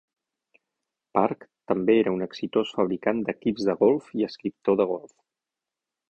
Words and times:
Park 1.17 1.43
també 1.73 1.97
era 2.05 2.13
un 2.15 2.25
exitós 2.27 2.73
fabricant 2.77 3.21
d'equips 3.27 3.67
de 3.69 3.75
golf 3.83 4.09
i 4.21 4.27
escriptor 4.29 4.79
de 4.81 4.89
golf. 4.97 5.13